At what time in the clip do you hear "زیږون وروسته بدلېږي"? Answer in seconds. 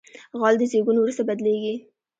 0.71-1.75